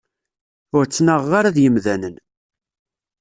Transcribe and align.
Ur 0.77 0.83
ttnaɣeɣ 0.85 1.31
ara 1.39 1.55
d 1.55 1.57
yemdanen. 1.63 2.15